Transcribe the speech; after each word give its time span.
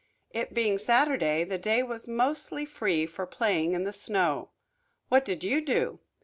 It 0.31 0.55
being 0.55 0.79
Saturday 0.79 1.43
the 1.43 1.59
day 1.59 1.83
was 1.83 2.07
mostly 2.07 2.65
free 2.65 3.05
for 3.05 3.27
playing 3.27 3.73
in 3.73 3.83
the 3.83 3.93
snow. 3.93 4.49
What 5.09 5.23
did 5.23 5.43
you 5.43 5.61
do? 5.63 5.99